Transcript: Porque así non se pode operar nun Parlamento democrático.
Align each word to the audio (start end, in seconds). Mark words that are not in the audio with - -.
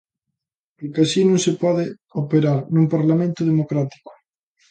Porque 0.77 1.01
así 1.05 1.21
non 1.25 1.39
se 1.45 1.51
pode 1.63 1.85
operar 2.21 2.59
nun 2.73 2.85
Parlamento 2.95 3.41
democrático. 3.51 4.09